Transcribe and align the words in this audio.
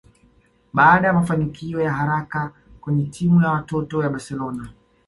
Baada 0.73 1.07
ya 1.07 1.13
mafanikio 1.13 1.81
ya 1.81 1.93
haraka 1.93 2.51
kwenye 2.81 3.05
timu 3.05 3.41
ya 3.41 3.51
watoto 3.51 4.03
ya 4.03 4.09
Barcelona 4.09 4.69